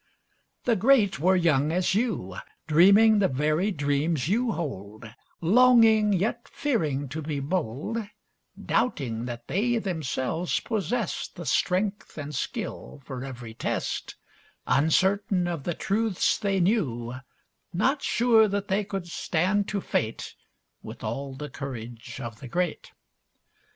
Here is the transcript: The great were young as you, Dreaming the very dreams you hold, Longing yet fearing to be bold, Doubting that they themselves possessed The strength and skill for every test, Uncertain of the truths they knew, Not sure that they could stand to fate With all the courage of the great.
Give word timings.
The 0.63 0.75
great 0.75 1.19
were 1.19 1.35
young 1.35 1.71
as 1.71 1.93
you, 1.93 2.35
Dreaming 2.65 3.19
the 3.19 3.27
very 3.27 3.69
dreams 3.69 4.27
you 4.27 4.51
hold, 4.53 5.05
Longing 5.41 6.11
yet 6.11 6.47
fearing 6.47 7.07
to 7.09 7.21
be 7.21 7.39
bold, 7.39 7.99
Doubting 8.59 9.25
that 9.25 9.45
they 9.47 9.77
themselves 9.77 10.59
possessed 10.59 11.35
The 11.35 11.45
strength 11.45 12.17
and 12.17 12.33
skill 12.33 12.99
for 13.05 13.23
every 13.23 13.53
test, 13.53 14.15
Uncertain 14.65 15.45
of 15.47 15.65
the 15.65 15.75
truths 15.75 16.39
they 16.39 16.59
knew, 16.59 17.13
Not 17.71 18.01
sure 18.01 18.47
that 18.47 18.69
they 18.69 18.83
could 18.83 19.05
stand 19.07 19.67
to 19.67 19.81
fate 19.81 20.33
With 20.81 21.03
all 21.03 21.35
the 21.35 21.47
courage 21.47 22.19
of 22.19 22.39
the 22.39 22.47
great. 22.47 22.91